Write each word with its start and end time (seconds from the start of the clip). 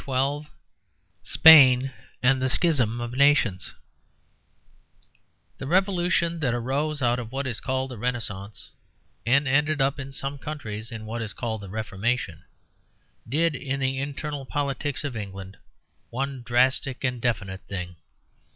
XII 0.03 0.47
SPAIN 1.21 1.93
AND 2.23 2.41
THE 2.41 2.49
SCHISM 2.49 2.99
OF 2.99 3.11
NATIONS 3.11 3.75
The 5.59 5.67
revolution 5.67 6.39
that 6.39 6.55
arose 6.55 7.03
out 7.03 7.19
of 7.19 7.31
what 7.31 7.45
is 7.45 7.59
called 7.61 7.91
the 7.91 7.99
Renascence, 7.99 8.71
and 9.27 9.47
ended 9.47 9.79
in 9.79 10.11
some 10.11 10.39
countries 10.39 10.91
in 10.91 11.05
what 11.05 11.21
is 11.21 11.33
called 11.33 11.61
the 11.61 11.69
Reformation, 11.69 12.43
did 13.29 13.53
in 13.53 13.79
the 13.79 13.99
internal 13.99 14.43
politics 14.47 15.03
of 15.03 15.15
England 15.15 15.57
one 16.09 16.41
drastic 16.41 17.03
and 17.03 17.21
definite 17.21 17.61
thing. 17.67 17.95